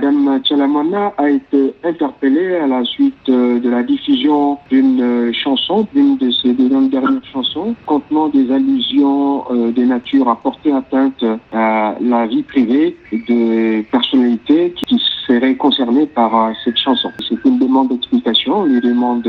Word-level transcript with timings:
Madame 0.00 0.40
Tchalamana 0.42 1.12
a 1.18 1.28
été 1.28 1.74
interpellée 1.84 2.56
à 2.56 2.66
la 2.66 2.82
suite 2.84 3.26
de 3.26 3.68
la 3.68 3.82
diffusion 3.82 4.56
d'une 4.70 5.30
chanson, 5.34 5.86
d'une 5.92 6.16
de 6.16 6.30
ses 6.30 6.54
dernières 6.54 7.22
chansons, 7.30 7.74
contenant 7.84 8.28
des 8.28 8.50
allusions 8.50 9.44
de 9.50 9.84
nature 9.84 10.26
à 10.30 10.36
porter 10.36 10.72
atteinte 10.72 11.22
à 11.52 11.96
la 12.00 12.26
vie 12.26 12.42
privée 12.42 12.96
de 13.12 13.82
personnalités 13.90 14.72
qui 14.86 14.98
seraient 15.26 15.56
concernées 15.56 16.06
par 16.06 16.50
cette 16.64 16.78
chanson. 16.78 17.10
C'est 17.28 17.44
une 17.44 17.58
demande 17.58 17.90
d'explication, 17.90 18.60
on 18.60 18.64
lui 18.64 18.80
demande 18.80 19.28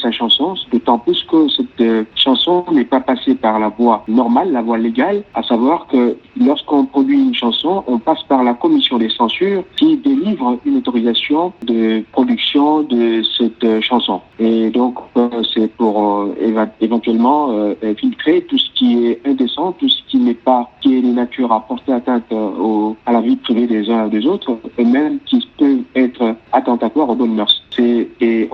sa 0.00 0.10
chanson, 0.10 0.54
d'autant 0.72 0.98
plus 0.98 1.22
que 1.24 1.48
cette 1.48 2.06
chanson 2.14 2.64
n'est 2.72 2.84
pas 2.84 3.00
passée 3.00 3.34
par 3.34 3.58
la 3.58 3.68
voie 3.68 4.04
normale, 4.08 4.52
la 4.52 4.62
voie 4.62 4.78
légale, 4.78 5.22
à 5.34 5.42
savoir 5.42 5.86
que 5.86 6.16
lorsqu'on 6.38 6.86
produit 6.86 7.20
une 7.20 7.34
chanson, 7.34 7.84
on 7.86 7.98
passe 7.98 8.22
par 8.24 8.42
la 8.44 8.54
commission 8.54 8.98
des 8.98 9.10
censures 9.10 9.64
qui 9.76 9.96
délivre 9.96 10.58
une 10.64 10.78
autorisation 10.78 11.52
de 11.62 12.02
production 12.12 12.82
de 12.82 13.22
cette 13.36 13.80
chanson. 13.80 14.20
Et 14.38 14.70
donc, 14.70 14.96
c'est 15.54 15.70
pour 15.76 16.26
éventuellement 16.80 17.52
filtrer 17.96 18.42
tout 18.42 18.58
ce 18.58 18.70
qui 18.74 19.06
est 19.06 19.20
indécent, 19.26 19.72
tout 19.72 19.88
ce 19.88 20.02
qui 20.08 20.18
n'est 20.18 20.34
pas, 20.34 20.70
qui 20.80 20.98
est 20.98 21.02
de 21.02 21.12
nature 21.12 21.52
à 21.52 21.60
porter 21.60 21.92
atteinte 21.92 22.24
à 23.06 23.12
la 23.12 23.20
vie 23.20 23.36
privée 23.36 23.66
des 23.66 23.90
uns 23.90 24.06
et 24.06 24.10
des 24.10 24.26
autres, 24.26 24.56
et 24.78 24.84
même 24.84 25.18
qui 25.26 25.46
peut 25.58 25.80
être 25.94 26.36
attentatoire 26.52 27.10
aux 27.10 27.14
bonnes 27.14 27.34
mœurs. 27.34 27.59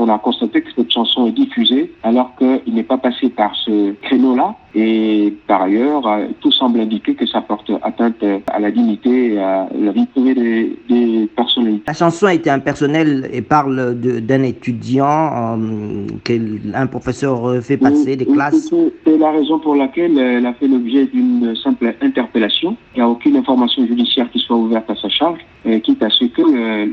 On 0.06 0.14
a 0.14 0.20
constaté 0.20 0.62
que 0.62 0.68
cette 0.72 0.92
chanson 0.92 1.26
est 1.26 1.32
diffusée 1.32 1.92
alors 2.04 2.30
qu'il 2.36 2.74
n'est 2.74 2.84
pas 2.84 2.96
passé 2.96 3.28
par 3.28 3.56
ce 3.56 3.90
créneau-là. 4.02 4.54
Et 4.76 5.34
par 5.48 5.62
ailleurs, 5.62 6.04
tout 6.40 6.52
semble 6.52 6.78
indiquer 6.78 7.16
que 7.16 7.26
ça 7.26 7.40
porte 7.40 7.72
atteinte 8.06 8.42
à 8.52 8.58
la 8.58 8.70
dignité 8.70 9.34
et 9.34 9.38
à 9.38 9.68
la 9.78 9.92
vie 9.92 10.06
privée 10.06 10.34
des, 10.34 10.78
des 10.88 11.28
personnalités. 11.36 11.84
La 11.86 11.94
chanson 11.94 12.26
a 12.26 12.34
été 12.34 12.50
impersonnelle 12.50 13.28
et 13.32 13.42
parle 13.42 13.94
d'un 13.94 14.42
étudiant 14.42 15.58
euh, 15.58 16.06
qu'un 16.24 16.86
professeur 16.86 17.62
fait 17.62 17.76
passer 17.76 18.16
des 18.16 18.26
classes. 18.26 18.72
C'est 19.04 19.18
la 19.18 19.30
raison 19.30 19.58
pour 19.58 19.74
laquelle 19.74 20.18
elle 20.18 20.46
a 20.46 20.54
fait 20.54 20.68
l'objet 20.68 21.06
d'une 21.06 21.54
simple 21.56 21.94
interpellation. 22.00 22.76
Il 22.94 22.98
n'y 22.98 23.02
a 23.02 23.08
aucune 23.08 23.36
information 23.36 23.86
judiciaire 23.86 24.30
qui 24.30 24.38
soit 24.38 24.56
ouverte 24.56 24.88
à 24.90 24.96
sa 24.96 25.08
charge, 25.08 25.40
quitte 25.82 26.02
à 26.02 26.10
ce 26.10 26.24
que 26.24 26.42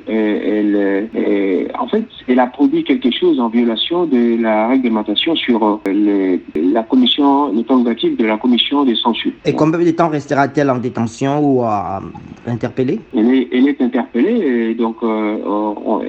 elle, 0.07 0.75
elle, 1.15 1.71
en 1.79 1.87
fait, 1.87 2.05
elle 2.27 2.39
a 2.39 2.47
produit 2.47 2.83
quelque 2.83 3.11
chose 3.11 3.39
en 3.39 3.49
violation 3.49 4.05
de 4.05 4.41
la 4.41 4.67
réglementation 4.69 5.35
sur 5.35 5.81
les, 5.85 6.41
la 6.55 6.83
commission, 6.83 7.51
les 7.53 7.63
prérogatives 7.63 8.17
de 8.17 8.25
la 8.25 8.37
commission 8.37 8.83
des 8.83 8.95
censures. 8.95 9.31
Et 9.45 9.53
combien 9.53 9.79
de 9.79 9.91
temps 9.91 10.09
restera-t-elle 10.09 10.69
en 10.69 10.77
détention? 10.77 11.02
Ou 11.41 11.63
à, 11.63 12.01
interpellée 12.47 12.99
elle 13.15 13.33
est, 13.33 13.47
elle 13.51 13.67
est 13.67 13.81
interpellée, 13.81 14.69
et 14.71 14.75
donc 14.75 14.97
euh, 15.03 15.37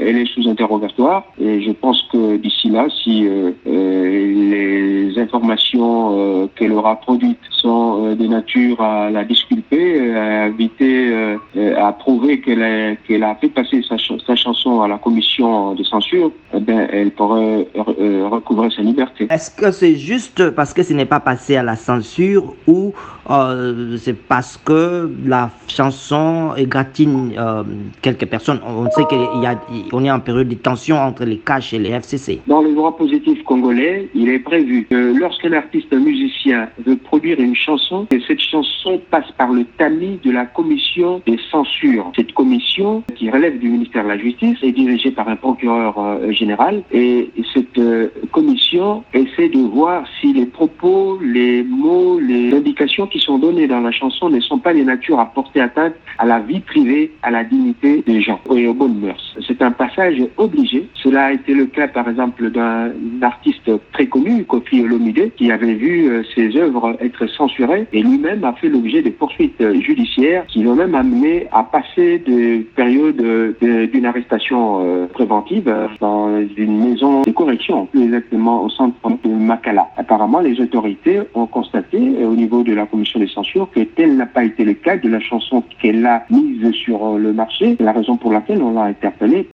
elle 0.00 0.18
est 0.18 0.26
sous 0.26 0.48
interrogatoire. 0.48 1.24
Et 1.40 1.62
je 1.62 1.72
pense 1.72 2.02
que 2.12 2.36
d'ici 2.36 2.68
là, 2.68 2.86
si 3.02 3.26
euh, 3.26 3.52
les 3.66 5.18
informations 5.18 6.48
qu'elle 6.56 6.72
aura 6.72 6.96
produites 6.96 7.38
sont 7.50 8.14
de 8.14 8.26
nature 8.26 8.80
à 8.80 9.10
la 9.10 9.24
disculper, 9.24 10.14
à 10.14 10.48
éviter, 10.48 11.36
à 11.76 11.92
prouver 11.92 12.40
qu'elle 12.40 12.62
a, 12.62 13.34
fait 13.36 13.48
passer 13.48 13.82
sa, 13.88 13.96
sa 14.26 14.36
chanson 14.36 14.82
à 14.82 14.88
la 14.88 14.98
commission 14.98 15.74
de 15.74 15.84
censure, 15.84 16.30
eh 16.52 16.60
ben, 16.60 16.88
elle 16.92 17.10
pourrait 17.10 17.68
euh, 17.76 18.28
recouvrer 18.28 18.70
sa 18.70 18.82
liberté. 18.82 19.26
Est-ce 19.30 19.50
que 19.50 19.70
c'est 19.70 19.96
juste 19.96 20.50
parce 20.50 20.72
que 20.72 20.82
ce 20.82 20.92
n'est 20.92 21.06
pas 21.06 21.20
passé 21.20 21.56
à 21.56 21.62
la 21.62 21.76
censure 21.76 22.54
ou 22.66 22.92
euh, 23.30 23.96
c'est 23.96 24.16
parce 24.16 24.56
que 24.56 25.10
la 25.24 25.50
chanson 25.68 26.54
égratine 26.56 27.32
euh, 27.38 27.62
quelques 28.02 28.26
personnes 28.26 28.60
On 28.66 28.90
sait 28.90 29.04
qu'on 29.04 30.04
est 30.04 30.10
en 30.10 30.20
période 30.20 30.48
de 30.48 30.54
tension 30.54 30.96
entre 30.96 31.24
les 31.24 31.38
caches 31.38 31.72
et 31.72 31.78
les 31.78 31.90
FCC. 31.90 32.40
Dans 32.46 32.62
le 32.62 32.74
droit 32.74 32.96
positif 32.96 33.42
congolais, 33.44 34.08
il 34.14 34.28
est 34.28 34.38
prévu 34.38 34.86
que 34.90 35.18
lorsqu'un 35.18 35.52
artiste 35.52 35.92
musicien 35.92 36.68
veut 36.84 36.96
produire 36.96 37.40
une 37.40 37.54
chanson, 37.54 38.06
cette 38.26 38.40
chanson 38.40 39.00
passe 39.10 39.30
par 39.36 39.52
le 39.52 39.64
tamis 39.78 40.18
de 40.22 40.30
la 40.30 40.46
commission 40.46 41.20
des 41.26 41.38
censures. 41.50 42.10
Cette 42.16 42.32
commission, 42.32 43.02
qui 43.14 43.30
relève 43.30 43.58
du 43.58 43.68
ministère 43.68 44.04
de 44.04 44.08
la 44.08 44.18
Justice, 44.18 44.58
est 44.62 44.72
dirigée 44.72 45.10
par 45.10 45.28
un 45.28 45.36
procureur 45.36 45.98
euh, 45.98 46.30
général 46.32 46.82
et 46.92 47.30
cette 47.52 47.78
euh, 47.78 48.08
commission 48.32 49.02
essaie 49.12 49.48
de 49.48 49.58
voir 49.58 50.04
si 50.20 50.32
les 50.32 50.46
propos, 50.46 51.18
les 51.22 51.62
mots, 51.62 52.18
les 52.18 52.52
indications 52.52 53.06
qui 53.14 53.20
sont 53.20 53.38
données 53.38 53.68
dans 53.68 53.80
la 53.80 53.92
chanson 53.92 54.28
ne 54.28 54.40
sont 54.40 54.58
pas 54.58 54.74
de 54.74 54.82
nature 54.82 55.20
à 55.20 55.26
porter 55.26 55.60
atteinte 55.60 55.94
à 56.18 56.26
la 56.26 56.40
vie 56.40 56.58
privée, 56.58 57.12
à 57.22 57.30
la 57.30 57.44
dignité 57.44 58.02
des 58.04 58.20
gens 58.20 58.40
et 58.52 58.66
aux 58.66 58.74
bonnes 58.74 58.98
mœurs. 58.98 59.36
C'est 59.46 59.62
un 59.62 59.70
passage 59.70 60.20
obligé. 60.36 60.88
Cela 60.94 61.26
a 61.26 61.32
été 61.32 61.54
le 61.54 61.66
cas 61.66 61.86
par 61.86 62.08
exemple 62.08 62.50
d'un 62.50 62.88
artiste 63.24 63.70
très 63.92 64.06
connu, 64.06 64.44
Kofi 64.44 64.82
Olomide, 64.82 65.32
qui 65.36 65.50
avait 65.50 65.74
vu 65.74 66.08
euh, 66.08 66.22
ses 66.34 66.56
œuvres 66.56 66.96
être 67.00 67.26
censurées 67.26 67.86
et 67.92 68.02
lui-même 68.02 68.44
a 68.44 68.52
fait 68.54 68.68
l'objet 68.68 69.02
de 69.02 69.10
poursuites 69.10 69.62
judiciaires 69.80 70.46
qui 70.46 70.62
l'ont 70.62 70.74
même 70.74 70.94
amené 70.94 71.46
à 71.52 71.62
passer 71.62 72.18
des 72.18 72.66
périodes 72.76 73.22
d'une 73.60 74.06
arrestation 74.06 75.08
préventive 75.12 75.72
dans 76.00 76.40
une 76.56 76.90
maison 76.90 77.22
de 77.22 77.30
correction, 77.30 77.86
plus 77.86 78.04
exactement 78.04 78.62
au 78.64 78.68
centre 78.68 78.96
de 79.24 79.30
Makala. 79.30 79.88
Apparemment, 79.96 80.40
les 80.40 80.60
autorités 80.60 81.20
ont 81.34 81.46
constaté 81.46 81.98
au 81.98 82.34
niveau 82.34 82.62
de 82.62 82.74
la 82.74 82.86
commission 82.86 83.20
des 83.20 83.28
censures 83.28 83.70
que 83.70 83.80
tel 83.80 84.16
n'a 84.16 84.26
pas 84.26 84.44
été 84.44 84.64
le 84.64 84.74
cas 84.74 84.96
de 84.96 85.08
la 85.08 85.20
chanson 85.20 85.62
qu'elle 85.80 86.04
a 86.06 86.24
mise 86.30 86.70
sur 86.72 87.18
le 87.18 87.32
marché, 87.32 87.76
la 87.80 87.92
raison 87.92 88.16
pour 88.16 88.32
laquelle 88.32 88.62
on 88.62 88.72
l'a 88.72 88.84
interpellée 88.84 89.48